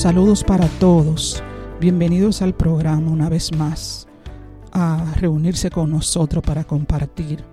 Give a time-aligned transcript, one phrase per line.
[0.00, 1.42] Saludos para todos.
[1.78, 4.08] Bienvenidos al programa una vez más
[4.72, 7.44] a reunirse con nosotros para compartir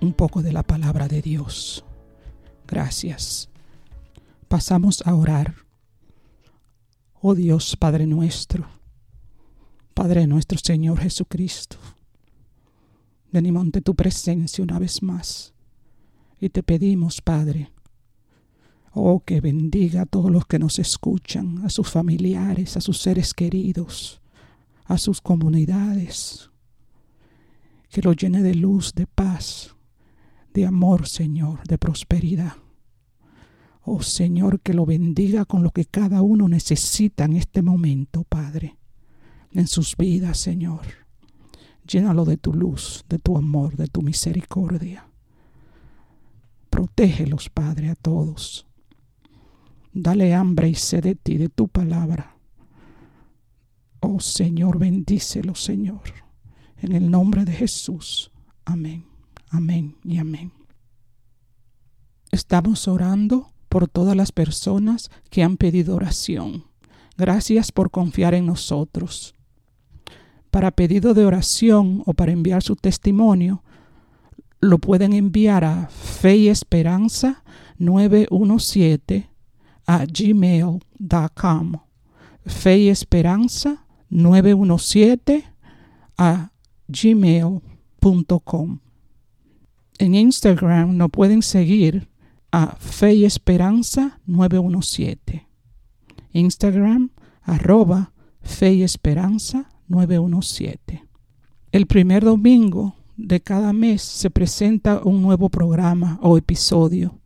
[0.00, 1.84] un poco de la palabra de Dios.
[2.68, 3.48] Gracias.
[4.46, 5.56] Pasamos a orar.
[7.20, 8.68] Oh Dios, Padre nuestro,
[9.92, 11.78] Padre nuestro Señor Jesucristo,
[13.32, 15.52] venimos ante tu presencia una vez más
[16.38, 17.72] y te pedimos, Padre,
[18.98, 23.34] Oh, que bendiga a todos los que nos escuchan, a sus familiares, a sus seres
[23.34, 24.22] queridos,
[24.86, 26.48] a sus comunidades.
[27.90, 29.76] Que lo llene de luz, de paz,
[30.54, 32.54] de amor, Señor, de prosperidad.
[33.82, 38.78] Oh Señor, que lo bendiga con lo que cada uno necesita en este momento, Padre,
[39.52, 40.86] en sus vidas, Señor.
[41.86, 45.06] Llénalo de tu luz, de tu amor, de tu misericordia.
[46.70, 48.66] Protégelos, Padre, a todos
[49.98, 52.36] Dale hambre y sed de ti, de tu palabra.
[54.00, 56.02] Oh Señor, bendícelo, Señor.
[56.76, 58.30] En el nombre de Jesús.
[58.66, 59.06] Amén,
[59.48, 60.52] amén y amén.
[62.30, 66.66] Estamos orando por todas las personas que han pedido oración.
[67.16, 69.34] Gracias por confiar en nosotros.
[70.50, 73.62] Para pedido de oración o para enviar su testimonio,
[74.60, 77.42] lo pueden enviar a Fe y Esperanza
[77.78, 79.30] 917
[79.86, 81.72] a gmail.com.
[82.44, 85.44] Fe y Esperanza 917
[86.16, 86.50] a
[86.88, 88.78] gmail.com.
[89.98, 92.08] En Instagram nos pueden seguir
[92.52, 95.46] a Fe y Esperanza 917.
[96.32, 97.10] Instagram
[97.42, 101.04] arroba Fe y Esperanza 917.
[101.72, 107.18] El primer domingo de cada mes se presenta un nuevo programa o episodio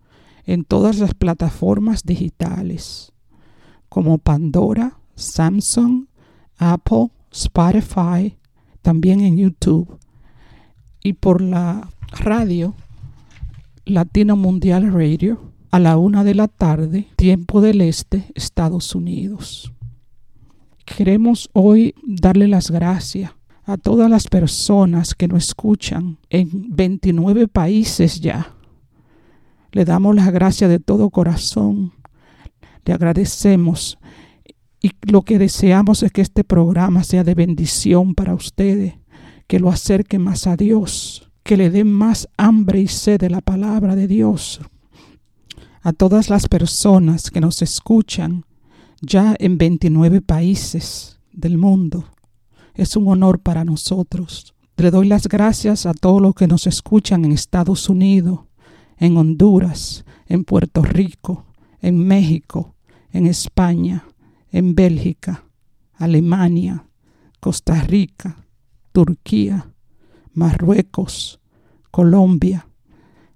[0.51, 3.13] en todas las plataformas digitales
[3.89, 6.07] como Pandora, Samsung,
[6.59, 8.37] Apple, Spotify,
[8.83, 9.97] también en YouTube
[11.05, 12.75] y por la radio
[13.85, 15.41] Latino Mundial Radio
[15.71, 19.73] a la una de la tarde, tiempo del este, Estados Unidos.
[20.85, 23.31] Queremos hoy darle las gracias
[23.67, 28.57] a todas las personas que nos escuchan en 29 países ya
[29.73, 31.93] le damos las gracias de todo corazón.
[32.85, 33.99] Le agradecemos.
[34.83, 38.95] Y lo que deseamos es que este programa sea de bendición para ustedes,
[39.47, 43.41] que lo acerque más a Dios, que le dé más hambre y sed de la
[43.43, 44.61] palabra de Dios.
[45.83, 48.45] A todas las personas que nos escuchan
[49.03, 52.05] ya en 29 países del mundo.
[52.75, 54.55] Es un honor para nosotros.
[54.77, 58.41] Le doy las gracias a todos los que nos escuchan en Estados Unidos,
[59.01, 61.47] en Honduras, en Puerto Rico,
[61.81, 62.75] en México,
[63.13, 64.05] en España,
[64.53, 65.45] en Bélgica,
[65.95, 66.85] Alemania,
[67.41, 68.37] Costa Rica,
[68.93, 69.73] Turquía,
[70.35, 71.41] Marruecos,
[71.91, 72.69] Colombia,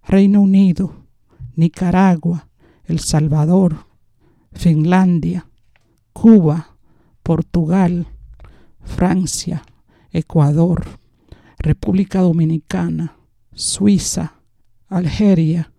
[0.06, 0.92] Reino Unido,
[1.56, 2.47] Nicaragua,
[2.84, 3.86] El Salvador,
[4.53, 5.47] Finlandia,
[6.12, 6.76] Cuba,
[7.22, 8.06] Portugal,
[8.83, 9.62] Francia,
[10.12, 10.84] Ecuador,
[11.59, 13.16] República Dominicana,
[13.54, 14.34] Suiza,
[14.94, 15.72] Algeria,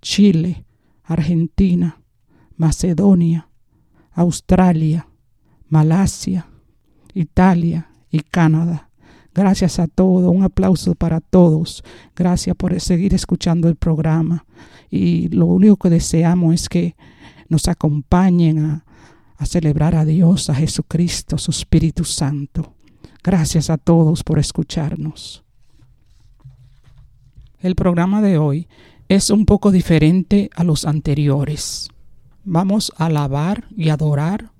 [0.00, 0.64] Chile,
[1.02, 2.00] Argentina,
[2.56, 3.48] Macedonia,
[4.12, 5.08] Australia,
[5.68, 6.46] Malasia,
[7.12, 8.88] Italia y Canadá.
[9.34, 11.82] Gracias a todos, un aplauso para todos.
[12.14, 14.46] Gracias por seguir escuchando el programa.
[14.90, 16.94] Y lo único que deseamos es que
[17.48, 18.84] nos acompañen a,
[19.38, 22.74] a celebrar a Dios, a Jesucristo, su Espíritu Santo.
[23.24, 25.45] Gracias a todos por escucharnos.
[27.60, 28.68] El programa de hoy
[29.08, 31.88] es un poco diferente a los anteriores.
[32.44, 34.50] Vamos a alabar y adorar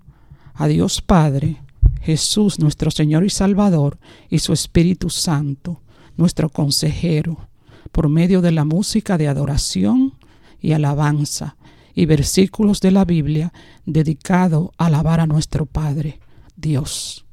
[0.54, 1.62] a Dios Padre,
[2.00, 3.98] Jesús, nuestro Señor y Salvador,
[4.31, 5.82] y su Espíritu Santo,
[6.16, 7.48] nuestro consejero,
[7.93, 10.14] por medio de la música de adoración
[10.60, 11.56] y alabanza
[11.94, 13.52] y versículos de la Biblia
[13.84, 16.19] dedicado a alabar a nuestro Padre,
[16.56, 17.26] Dios.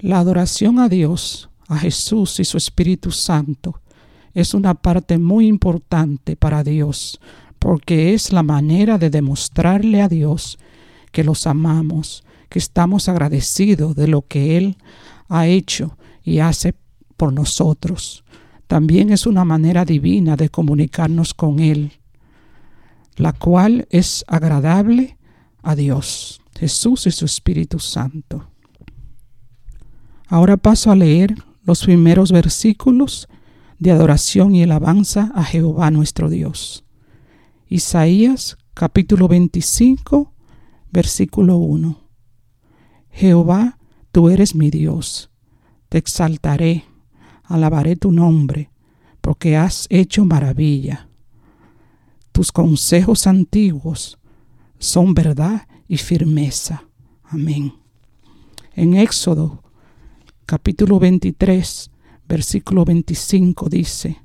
[0.00, 3.80] La adoración a Dios, a Jesús y su Espíritu Santo
[4.34, 7.20] es una parte muy importante para Dios,
[7.58, 10.58] porque es la manera de demostrarle a Dios
[11.12, 14.76] que los amamos, que estamos agradecidos de lo que Él
[15.28, 16.74] ha hecho y hace
[17.16, 18.24] por nosotros.
[18.66, 21.92] También es una manera divina de comunicarnos con Él,
[23.16, 25.16] la cual es agradable
[25.62, 28.48] a Dios, Jesús y su Espíritu Santo.
[30.26, 31.34] Ahora paso a leer
[31.64, 33.28] los primeros versículos
[33.78, 36.84] de adoración y alabanza a Jehová nuestro Dios.
[37.68, 40.32] Isaías capítulo 25,
[40.92, 41.98] versículo 1.
[43.10, 43.78] Jehová,
[44.12, 45.30] tú eres mi Dios,
[45.88, 46.84] te exaltaré,
[47.44, 48.70] alabaré tu nombre,
[49.20, 51.08] porque has hecho maravilla.
[52.32, 54.18] Tus consejos antiguos
[54.78, 56.84] son verdad y firmeza.
[57.22, 57.72] Amén.
[58.74, 59.63] En Éxodo
[60.46, 61.90] capítulo 23,
[62.28, 64.22] versículo 25 dice,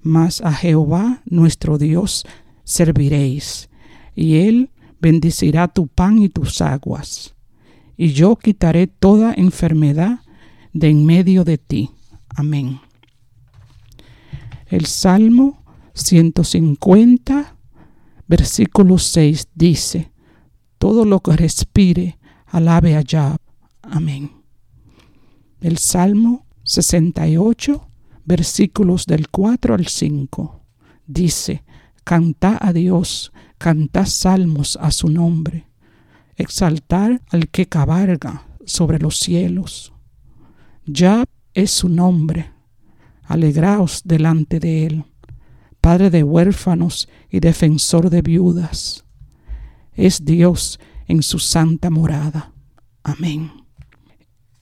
[0.00, 2.24] Mas a Jehová nuestro Dios
[2.64, 3.68] serviréis,
[4.14, 4.70] y él
[5.00, 7.34] bendecirá tu pan y tus aguas,
[7.96, 10.20] y yo quitaré toda enfermedad
[10.72, 11.90] de en medio de ti.
[12.28, 12.80] Amén.
[14.66, 15.62] El Salmo
[15.94, 17.56] 150,
[18.28, 20.12] versículo 6 dice,
[20.78, 23.36] Todo lo que respire, alabe allá.
[23.82, 24.35] Amén
[25.60, 27.88] el Salmo 68,
[28.24, 30.60] versículos del 4 al 5.
[31.06, 31.64] Dice,
[32.04, 35.66] Canta a Dios, cantad salmos a su nombre,
[36.36, 39.92] exaltar al que cabalga sobre los cielos.
[40.84, 41.24] Ya
[41.54, 42.52] es su nombre,
[43.24, 45.04] alegraos delante de él,
[45.80, 49.04] Padre de huérfanos y defensor de viudas.
[49.92, 52.52] Es Dios en su santa morada.
[53.04, 53.65] Amén.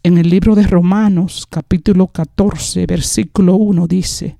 [0.06, 4.38] En el libro de Romanos capítulo 14 versículo 1 dice,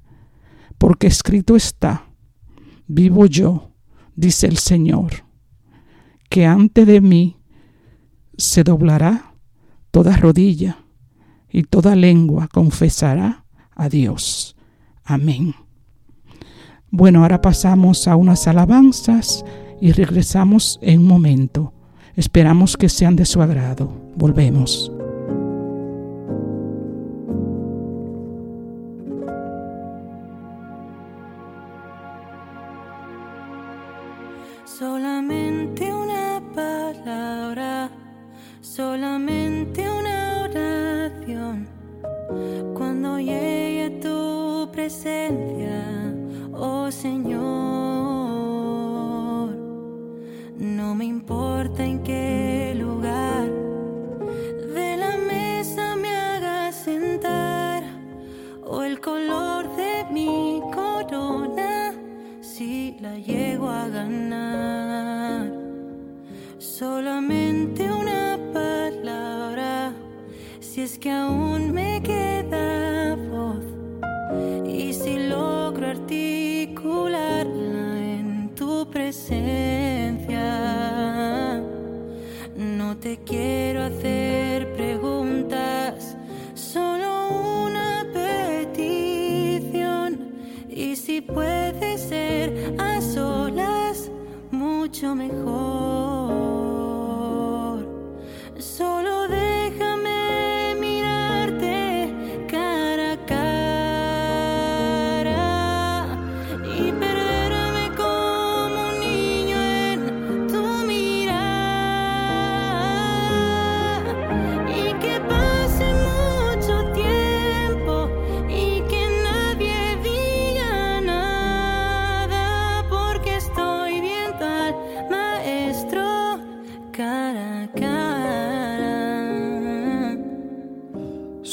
[0.77, 2.05] porque escrito está,
[2.87, 3.71] vivo yo,
[4.15, 5.25] dice el Señor,
[6.29, 7.39] que ante de mí
[8.37, 9.33] se doblará
[9.91, 10.85] toda rodilla
[11.49, 14.57] y toda lengua confesará a Dios.
[15.03, 15.55] Amén.
[16.91, 19.47] Bueno, ahora pasamos a unas alabanzas
[19.81, 21.73] y regresamos en un momento.
[22.17, 23.91] Esperamos que sean de su agrado.
[24.15, 24.93] Volvemos.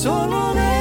[0.00, 0.79] Solo déjame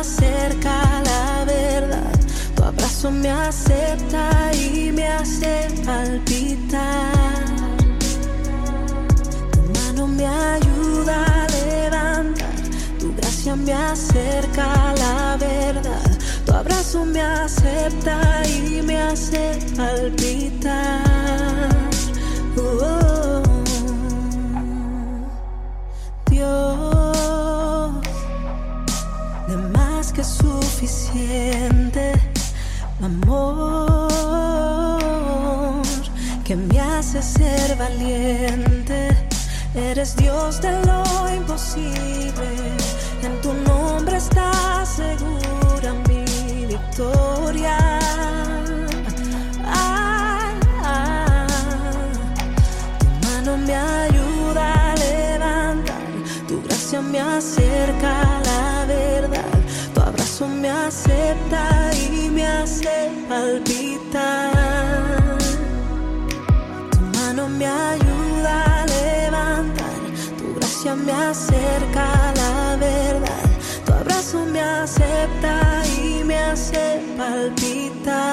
[0.00, 2.12] acerca la verdad,
[2.54, 7.12] tu abrazo me acepta y me hace palpitar.
[9.52, 12.54] Tu mano me ayuda a levantar,
[12.98, 21.70] tu gracia me acerca la verdad, tu abrazo me acepta y me hace palpitar.
[22.58, 23.15] Oh, Dios,
[30.76, 32.12] suficiente,
[33.02, 34.12] amor,
[36.44, 39.08] que me hace ser valiente.
[39.74, 41.02] Eres Dios de lo
[41.34, 42.48] imposible,
[43.22, 47.78] en tu nombre está segura mi victoria.
[49.64, 50.54] Ay,
[50.84, 51.46] ay,
[52.98, 56.02] tu mano me ayuda a levantar,
[56.46, 58.45] tu gracia me acerca
[60.86, 64.50] acepta y me hace palpitar.
[66.90, 69.98] Tu mano me ayuda a levantar,
[70.38, 73.48] tu gracia me acerca a la verdad,
[73.84, 78.25] tu abrazo me acepta y me hace palpitar.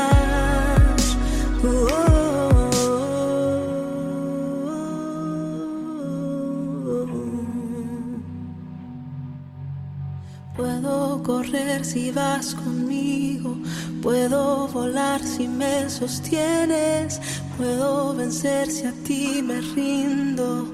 [11.24, 13.56] correr si vas conmigo,
[14.01, 17.20] puedo volar si me sostienes,
[17.58, 20.68] puedo vencer si a ti me rindo.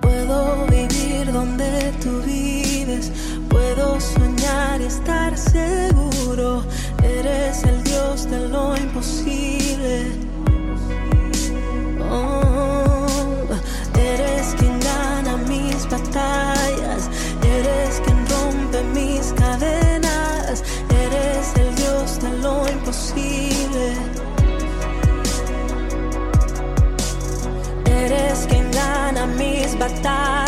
[0.00, 3.12] Puedo vivir donde tú vives,
[3.50, 6.64] puedo soñar y estar seguro,
[7.02, 9.49] eres el Dios de lo imposible.
[29.80, 30.39] batalha.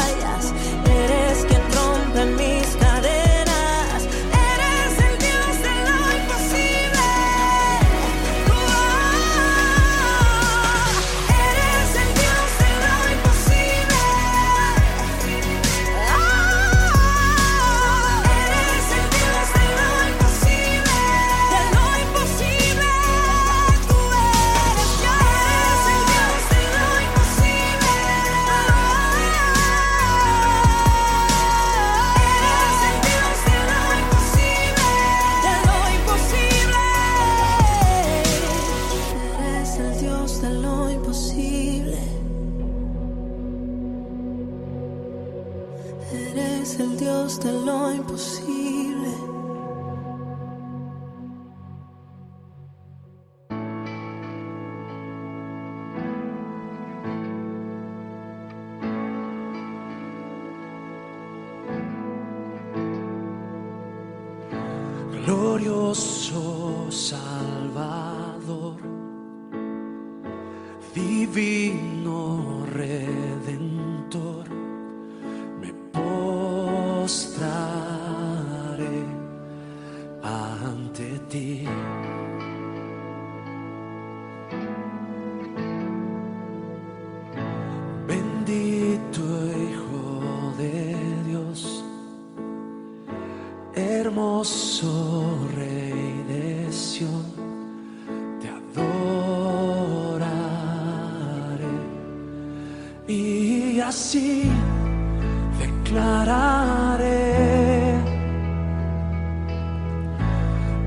[105.59, 107.13] declararé.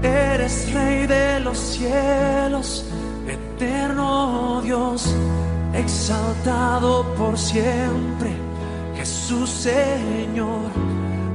[0.03, 2.85] Eres rey de los cielos,
[3.27, 5.15] eterno Dios,
[5.73, 8.31] exaltado por siempre,
[8.95, 10.69] Jesús Señor.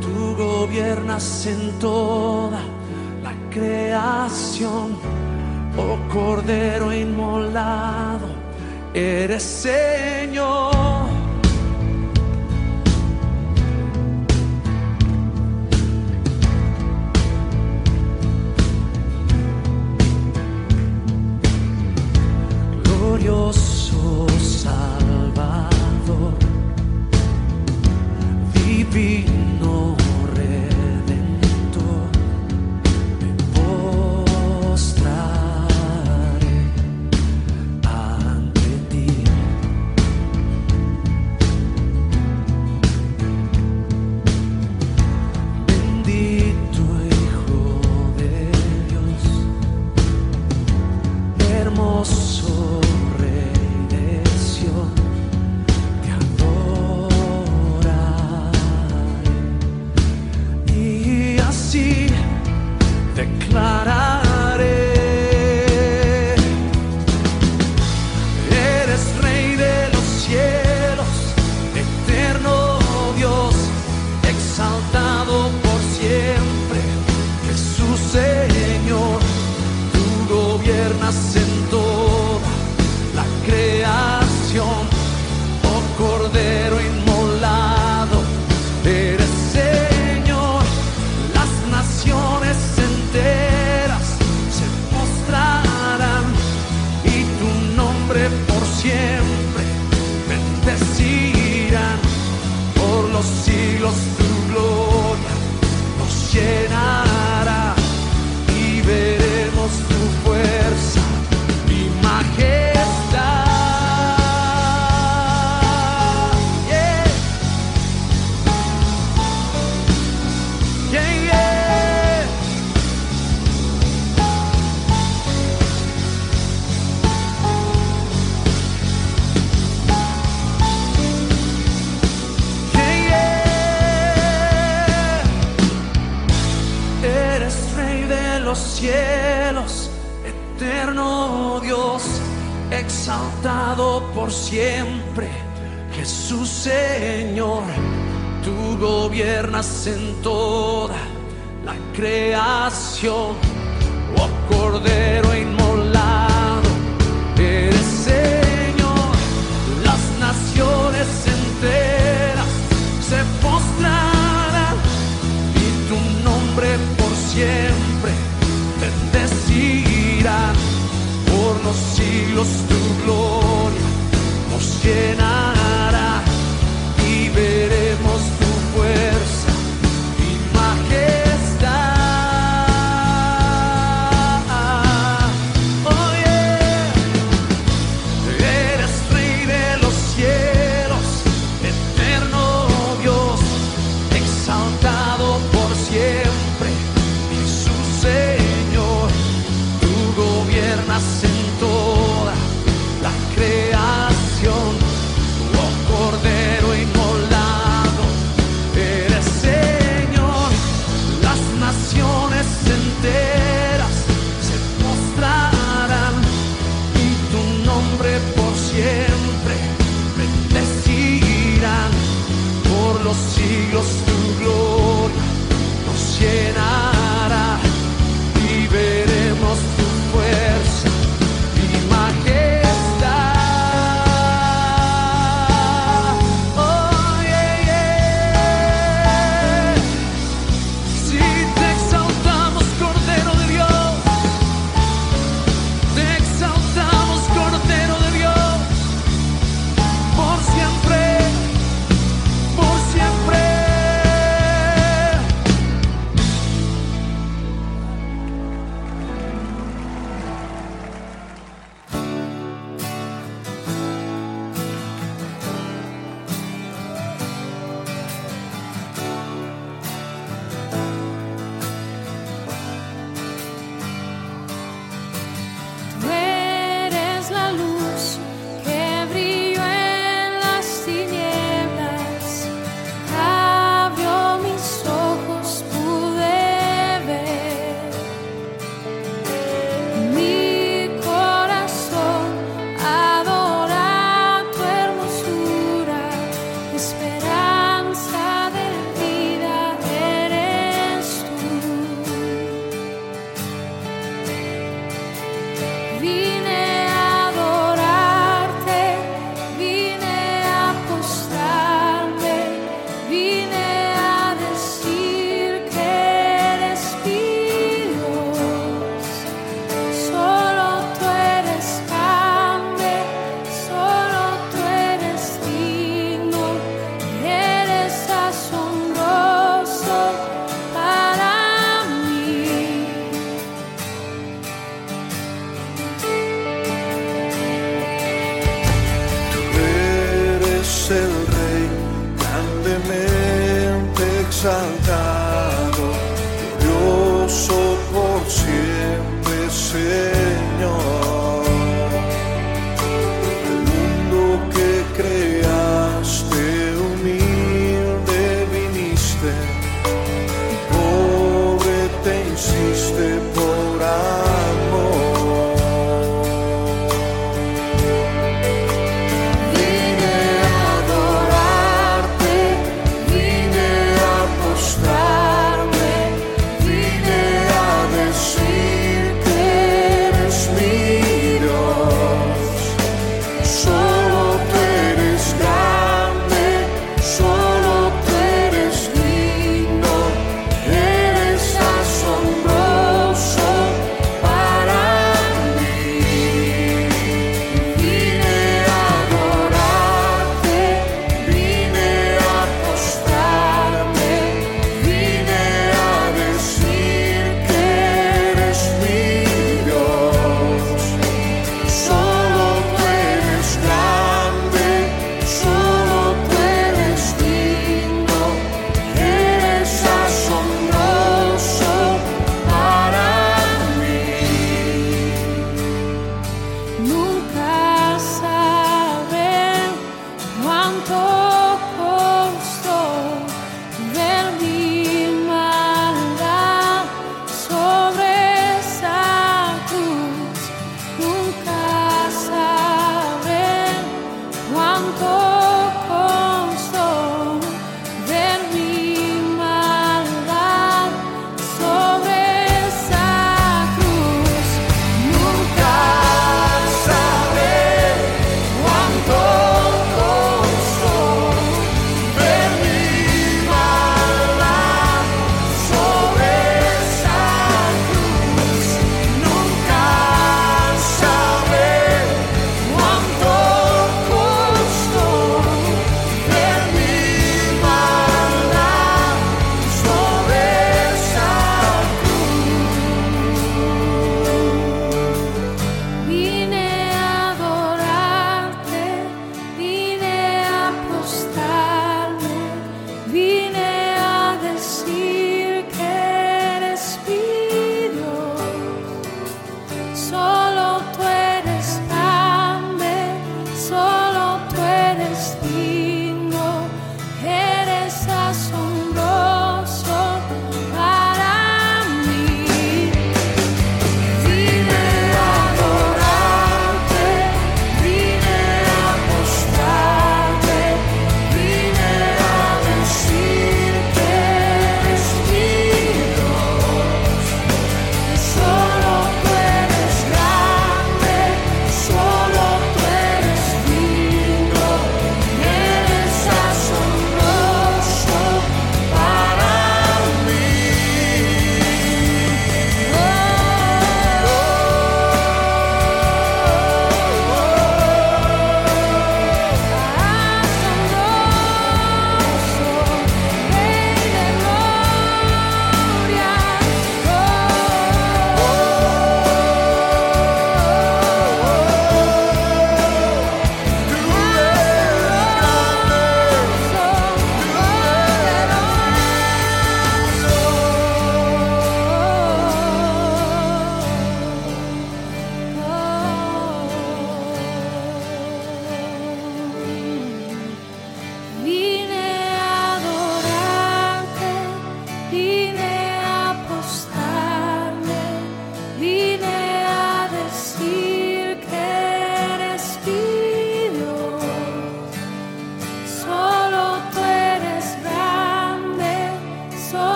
[0.00, 2.60] Tú gobiernas en toda
[3.22, 4.96] la creación,
[5.76, 8.28] oh Cordero inmolado,
[8.94, 10.71] eres Señor.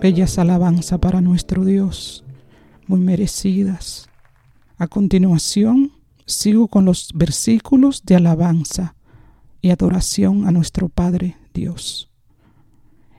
[0.00, 2.24] Bellas alabanza para nuestro Dios,
[2.86, 4.08] muy merecidas.
[4.76, 5.90] A continuación,
[6.24, 8.94] sigo con los versículos de alabanza
[9.60, 12.10] y adoración a nuestro Padre Dios.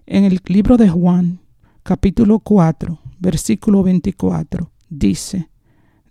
[0.06, 1.42] En el libro de Juan,
[1.84, 5.50] capítulo 4, versículo 24, dice,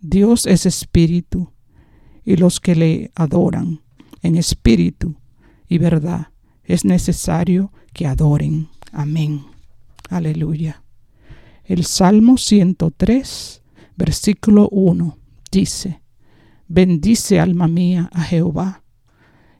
[0.02, 1.50] Dios es espíritu,
[2.26, 3.80] y los que le adoran
[4.20, 5.14] en espíritu
[5.66, 6.28] y verdad
[6.62, 8.68] es necesario que adoren.
[8.92, 9.57] Amén.
[10.08, 10.82] Aleluya.
[11.64, 13.62] El Salmo 103,
[13.96, 15.18] versículo 1,
[15.50, 16.00] dice,
[16.66, 18.82] Bendice alma mía a Jehová,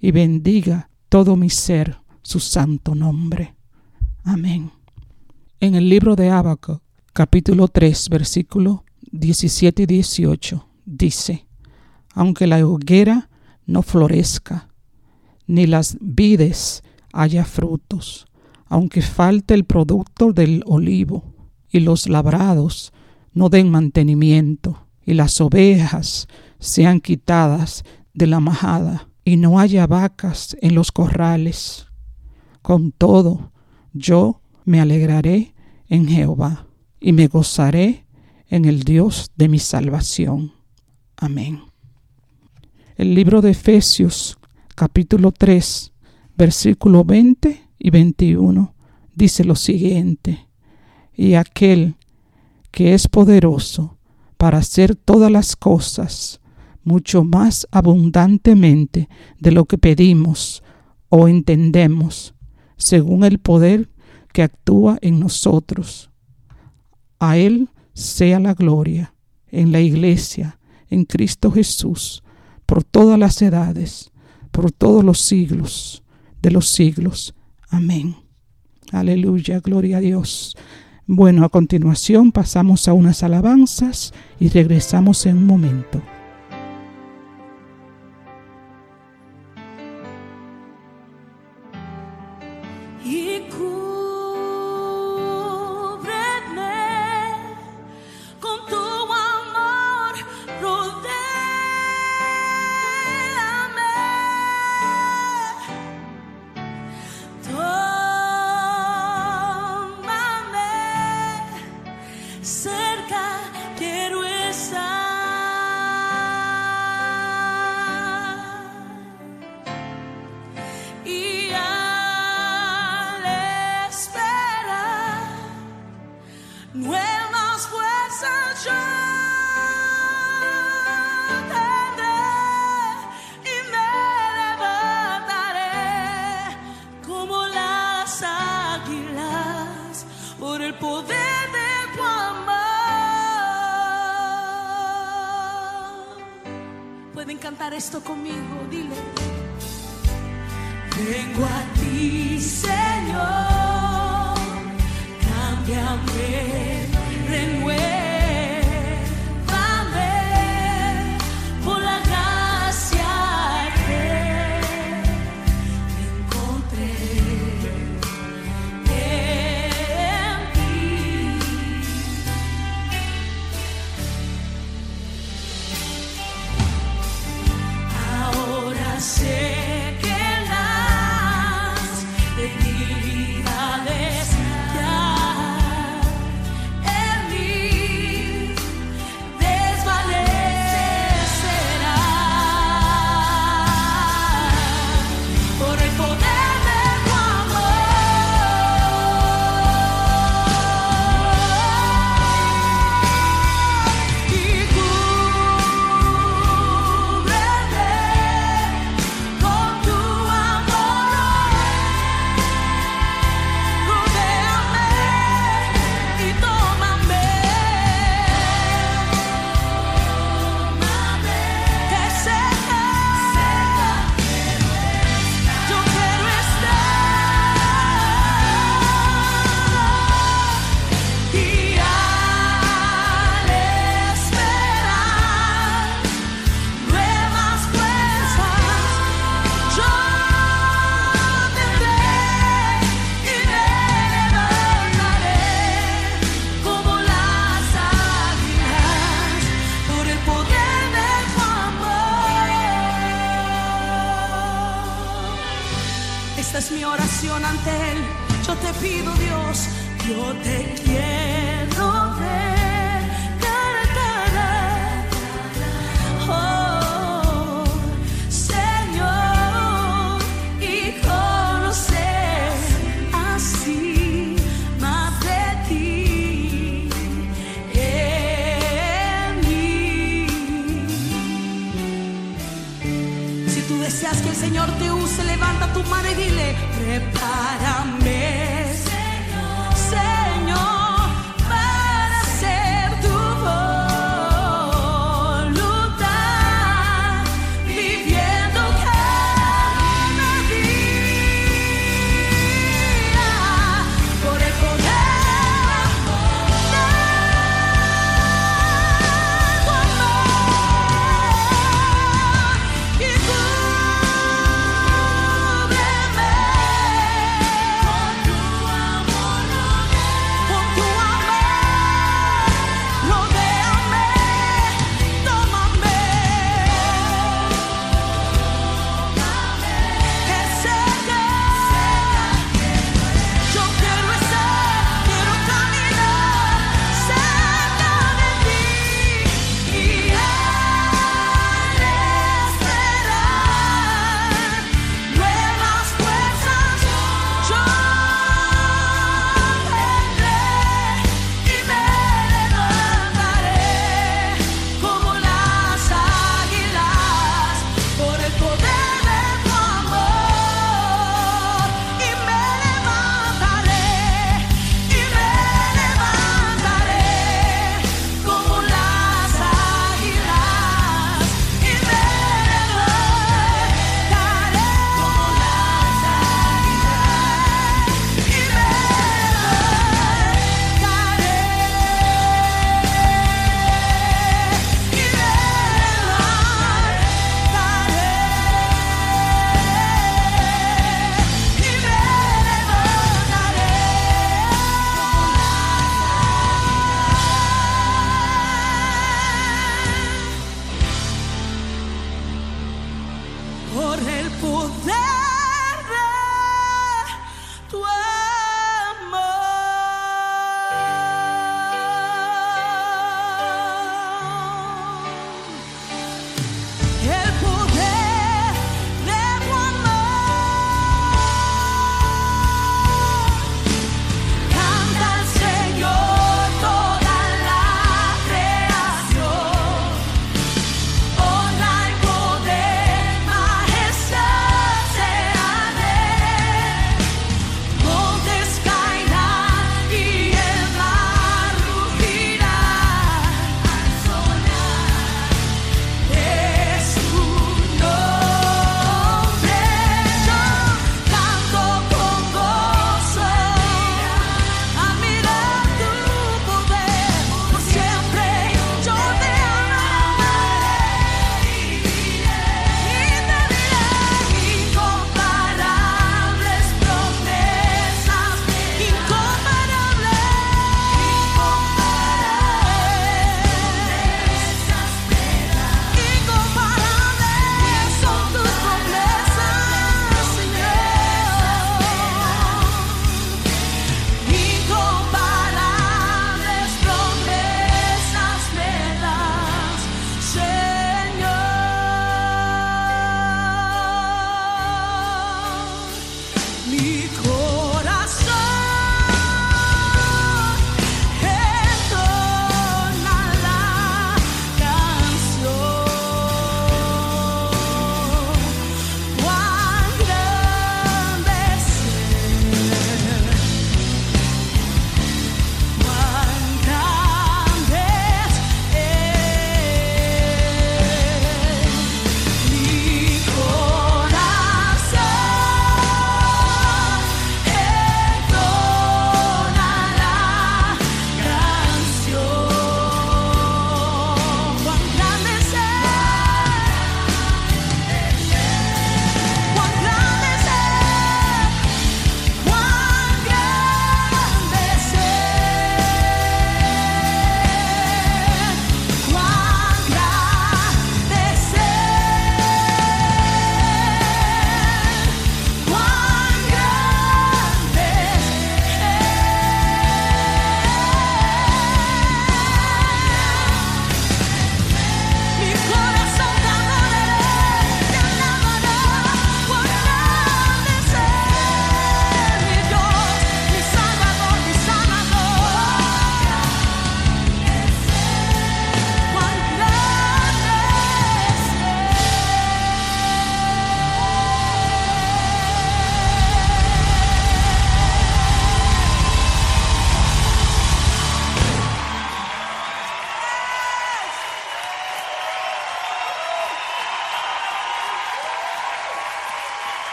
[0.00, 3.54] y bendiga todo mi ser su santo nombre.
[4.24, 4.72] Amén.
[5.60, 11.46] En el libro de Abaco, capítulo 3, versículo 17 y 18, dice,
[12.14, 13.30] Aunque la hoguera
[13.64, 14.68] no florezca,
[15.46, 18.26] ni las vides haya frutos,
[18.72, 21.34] aunque falte el producto del olivo,
[21.68, 22.94] y los labrados
[23.34, 26.26] no den mantenimiento, y las ovejas
[26.58, 31.86] sean quitadas de la majada, y no haya vacas en los corrales.
[32.62, 33.52] Con todo,
[33.92, 35.54] yo me alegraré
[35.90, 36.66] en Jehová,
[36.98, 38.06] y me gozaré
[38.48, 40.54] en el Dios de mi salvación.
[41.18, 41.60] Amén.
[42.96, 44.38] El libro de Efesios,
[44.74, 45.92] capítulo 3,
[46.38, 48.76] versículo 20 y 21
[49.16, 50.46] dice lo siguiente,
[51.12, 51.96] y aquel
[52.70, 53.98] que es poderoso
[54.36, 56.40] para hacer todas las cosas
[56.84, 59.08] mucho más abundantemente
[59.40, 60.62] de lo que pedimos
[61.08, 62.34] o entendemos,
[62.76, 63.90] según el poder
[64.32, 66.10] que actúa en nosotros.
[67.18, 69.12] A Él sea la gloria
[69.48, 72.22] en la iglesia, en Cristo Jesús,
[72.64, 74.12] por todas las edades,
[74.52, 76.04] por todos los siglos
[76.40, 77.34] de los siglos.
[77.72, 78.14] Amén.
[78.92, 80.54] Aleluya, gloria a Dios.
[81.06, 86.02] Bueno, a continuación pasamos a unas alabanzas y regresamos en un momento.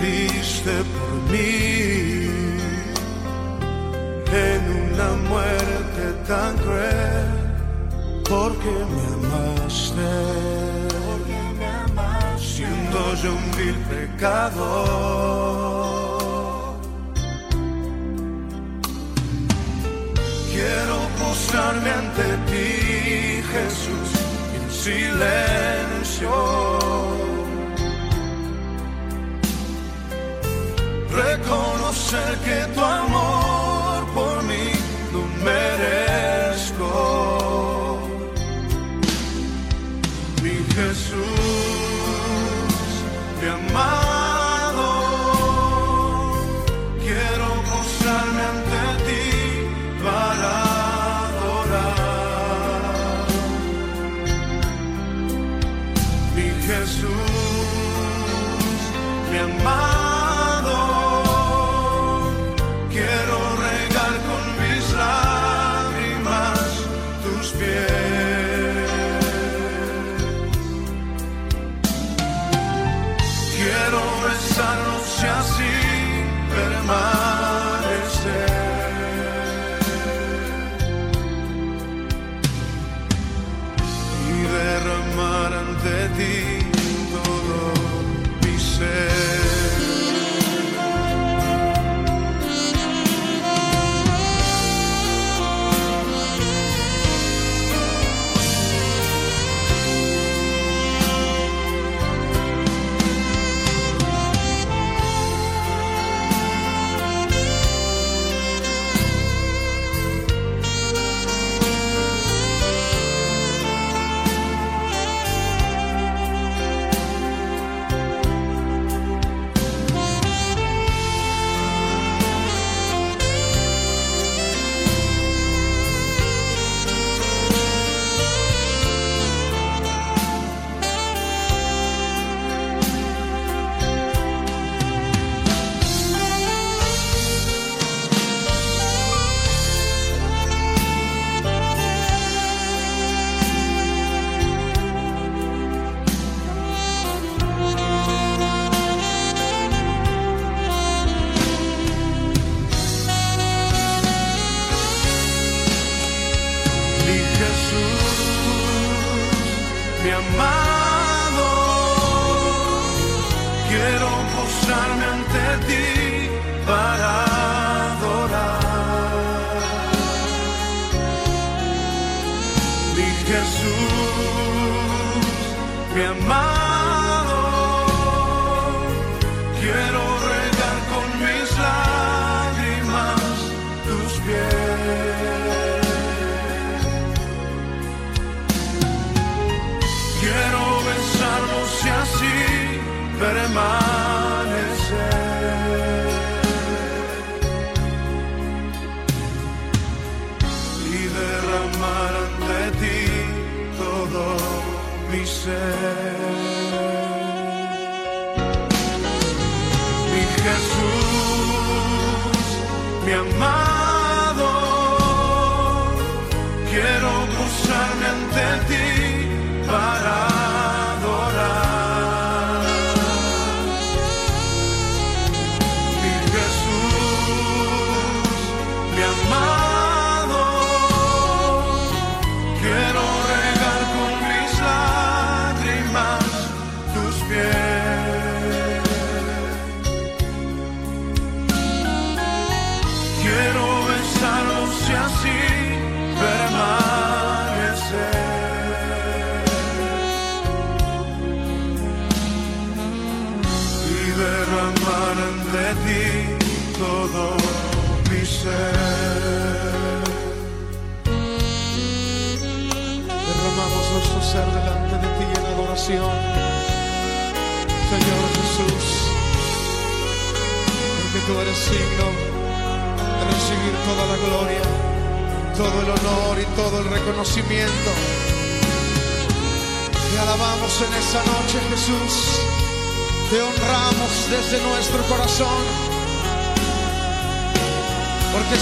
[0.00, 2.30] diste por mí
[4.32, 7.30] en una muerte tan cruel,
[8.28, 10.10] porque me amaste,
[11.06, 12.38] porque me amaste.
[12.38, 15.00] siendo yo un vil pecador.
[20.52, 22.68] Quiero postrarme ante ti,
[23.52, 24.08] Jesús,
[24.56, 26.30] en silencio
[31.22, 34.72] reconocer que tu amor por mí
[35.12, 36.09] lo merece.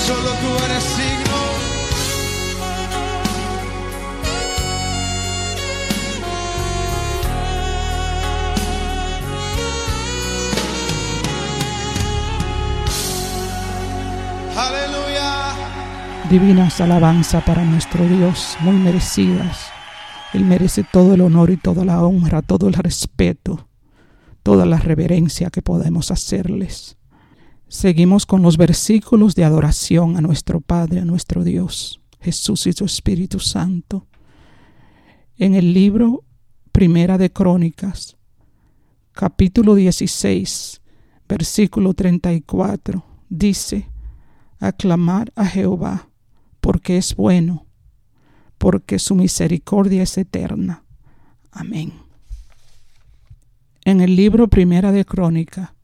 [0.09, 1.39] Solo tú eres signo.
[14.57, 15.53] Aleluya.
[16.31, 19.71] Divinas alabanza para nuestro Dios, muy merecidas.
[20.33, 23.69] Él merece todo el honor y toda la honra, todo el respeto,
[24.43, 26.98] toda la reverencia que podemos hacerles.
[27.69, 32.87] Seguimos con los versículos de adoración a nuestro Padre, a nuestro Dios, Jesús y su
[32.87, 34.07] Espíritu Santo.
[35.37, 36.25] En el libro
[36.73, 38.17] Primera de Crónicas,
[39.13, 40.81] capítulo 16,
[41.29, 43.91] versículo 34, dice,
[44.59, 46.09] aclamar a Jehová,
[46.63, 47.67] porque es bueno,
[48.57, 50.85] porque su misericordia es eterna.
[51.53, 51.93] Amén.
[53.85, 55.75] En el libro Primera de Crónica,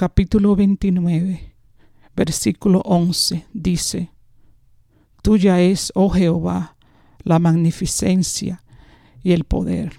[0.00, 1.54] capítulo 29,
[2.16, 4.10] versículo 11, dice,
[5.22, 6.78] Tuya es, oh Jehová,
[7.22, 8.64] la magnificencia
[9.22, 9.92] y el poder,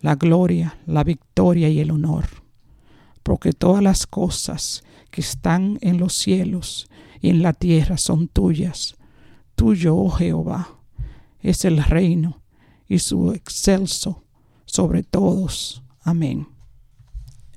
[0.00, 2.24] la gloria, la victoria y el honor,
[3.22, 6.88] porque todas las cosas que están en los cielos
[7.20, 8.96] y en la tierra son tuyas.
[9.56, 10.78] Tuyo, oh Jehová,
[11.40, 12.40] es el reino
[12.88, 14.24] y su excelso
[14.64, 15.82] sobre todos.
[16.00, 16.53] Amén.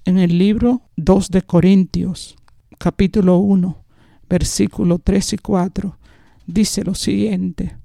[0.07, 2.37] En el libro 2 de Corintios,
[2.77, 3.83] capítulo 1,
[4.29, 5.97] versículo 3 y 4,
[6.45, 7.75] dice lo siguiente.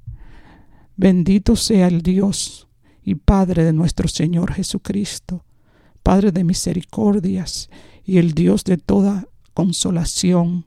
[0.96, 2.68] Bendito sea el Dios
[3.02, 5.44] y Padre de nuestro Señor Jesucristo,
[6.04, 7.70] Padre de misericordias
[8.04, 10.64] y el Dios de toda consolación,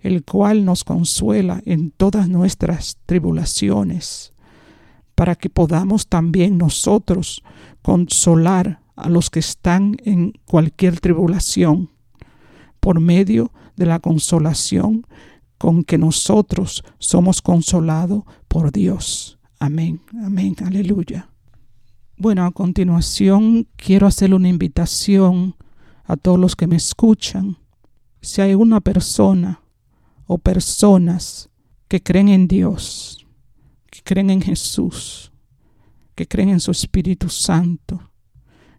[0.00, 4.32] el cual nos consuela en todas nuestras tribulaciones,
[5.14, 7.44] para que podamos también nosotros
[7.80, 11.90] consolar a los que están en cualquier tribulación,
[12.80, 15.06] por medio de la consolación
[15.58, 19.38] con que nosotros somos consolados por Dios.
[19.58, 21.30] Amén, amén, aleluya.
[22.16, 25.56] Bueno, a continuación quiero hacer una invitación
[26.04, 27.56] a todos los que me escuchan.
[28.20, 29.62] Si hay una persona
[30.26, 31.50] o personas
[31.88, 33.26] que creen en Dios,
[33.90, 35.32] que creen en Jesús,
[36.14, 38.10] que creen en su Espíritu Santo,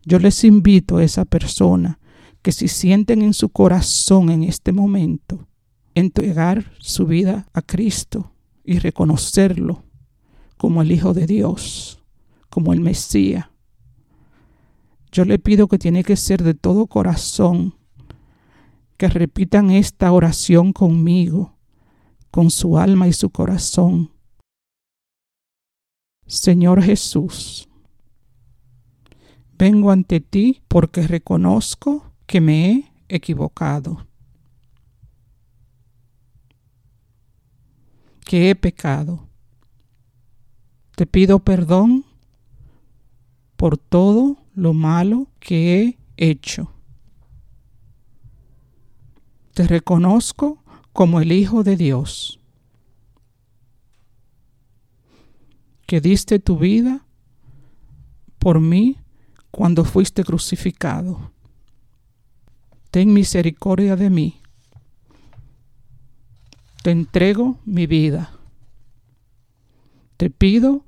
[0.06, 2.00] yo les invito a esa persona
[2.42, 5.48] que si sienten en su corazón en este momento,
[5.96, 8.32] entregar su vida a Cristo
[8.64, 9.84] y reconocerlo
[10.58, 12.04] como el Hijo de Dios,
[12.50, 13.48] como el Mesías.
[15.12, 17.74] Yo le pido que tiene que ser de todo corazón,
[18.98, 21.58] que repitan esta oración conmigo,
[22.30, 24.12] con su alma y su corazón.
[26.28, 27.70] Señor Jesús,
[29.58, 34.06] Vengo ante ti porque reconozco que me he equivocado,
[38.26, 39.30] que he pecado.
[40.96, 42.06] Te pido perdón
[43.56, 46.72] por todo lo malo que he hecho.
[49.54, 52.42] Te reconozco como el Hijo de Dios,
[55.86, 57.06] que diste tu vida
[58.38, 58.98] por mí
[59.56, 61.32] cuando fuiste crucificado.
[62.92, 64.42] Ten misericordia de mí.
[66.84, 68.38] Te entrego mi vida.
[70.18, 70.84] Te pido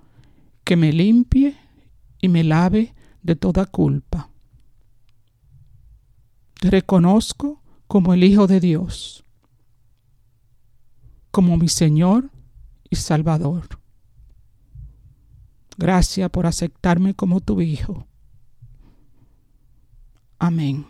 [0.66, 1.56] que me limpie
[2.20, 2.94] y me lave
[3.24, 4.30] de toda culpa.
[6.60, 9.24] Te reconozco como el Hijo de Dios,
[11.32, 12.32] como mi Señor
[12.90, 13.80] y Salvador.
[15.78, 18.06] Gracias por aceptarme como tu Hijo.
[20.40, 20.86] Amén.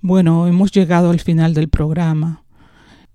[0.00, 2.44] Bueno, hemos llegado al final del programa.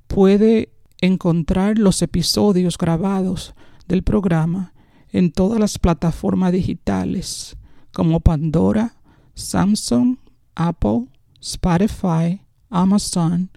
[0.07, 3.55] Puede encontrar los episodios grabados
[3.87, 4.73] del programa
[5.11, 7.57] en todas las plataformas digitales
[7.93, 8.95] como Pandora,
[9.33, 10.17] Samsung,
[10.55, 11.07] Apple,
[11.39, 13.49] Spotify, Amazon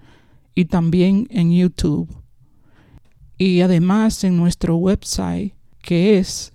[0.55, 2.09] y también en YouTube.
[3.37, 6.53] Y además en nuestro website que es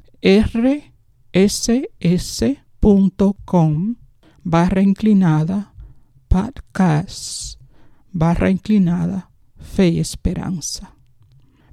[2.82, 3.96] rss.com
[4.44, 5.74] barra inclinada
[6.28, 7.60] podcast
[8.12, 10.96] barra inclinada fe y esperanza.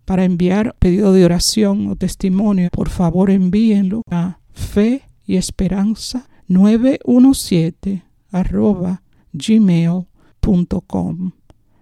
[0.05, 8.05] Para enviar pedido de oración o testimonio, por favor envíenlo a fe y esperanza 917
[8.31, 9.03] arroba
[9.33, 11.33] gmail.com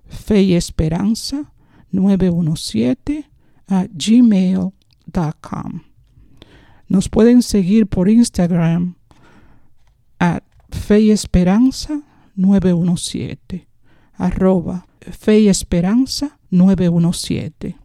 [0.07, 1.53] fe y esperanza
[1.91, 3.31] 917
[3.69, 4.75] a gmail.com
[6.89, 8.97] nos pueden seguir por Instagram
[10.85, 12.03] fe y esperanza
[12.37, 13.67] 917
[14.13, 17.77] arroba fe y esperanza 917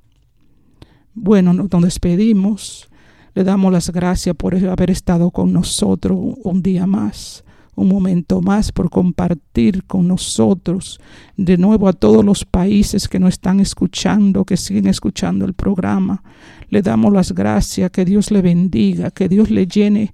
[1.14, 2.90] bueno nos despedimos.
[3.36, 7.44] Le damos las gracias por haber estado con nosotros un día más
[7.76, 11.00] un momento más por compartir con nosotros
[11.38, 16.22] de nuevo a todos los países que nos están escuchando, que siguen escuchando el programa.
[16.68, 20.12] Le damos las gracias, que Dios le bendiga, que Dios le llene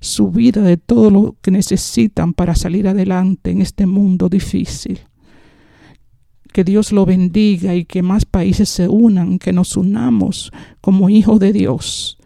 [0.00, 5.00] su vida de todo lo que necesitan para salir adelante en este mundo difícil.
[6.52, 11.38] Que Dios lo bendiga y que más países se unan, que nos unamos como hijos
[11.40, 12.18] de Dios,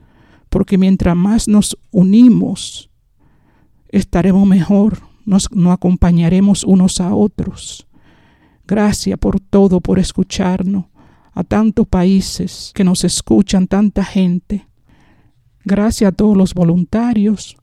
[0.49, 2.91] porque mientras más nos unimos,
[3.89, 7.87] estaremos mejor, nos, acompañaremos unos a otros.
[8.67, 10.87] Gracias por todo, por escucharnos,
[11.33, 14.67] a tantos países que nos escuchan, tanta gente.
[15.65, 17.57] Gracias a todos los voluntarios.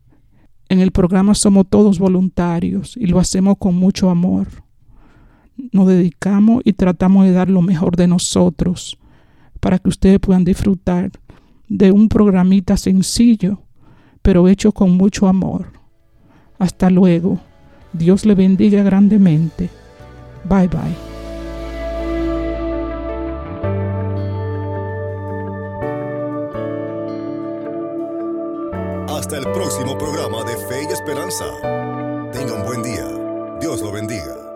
[0.70, 4.48] En el programa somos todos voluntarios y lo hacemos con mucho amor.
[5.72, 8.98] Nos dedicamos y tratamos de dar lo mejor de nosotros
[9.60, 11.12] para que ustedes puedan disfrutar
[11.68, 13.64] de un programita sencillo,
[14.22, 15.74] pero hecho con mucho amor.
[16.60, 17.40] Hasta luego.
[17.92, 19.70] Dios le bendiga grandemente.
[20.48, 21.10] Bye bye.
[29.20, 30.56] Hasta el próximo programa de
[31.10, 31.46] Esperanza.
[32.32, 33.08] Tenga un buen día.
[33.60, 34.49] Dios lo bendiga.